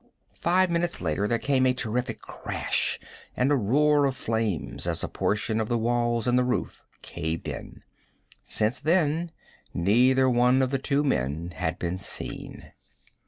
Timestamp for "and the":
6.25-6.43